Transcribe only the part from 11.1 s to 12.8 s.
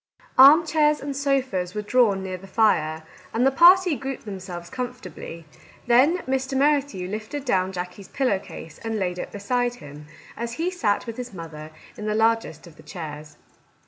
his mother in the largest of